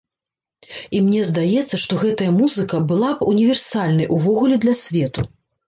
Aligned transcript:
І 0.99 1.01
мне 1.09 1.19
здаецца, 1.31 1.75
што 1.83 1.93
гэтая 2.05 2.31
музыка 2.39 2.81
была 2.95 3.13
б 3.21 3.29
універсальнай 3.37 4.13
увогуле 4.19 4.61
для 4.67 4.77
свету. 4.85 5.31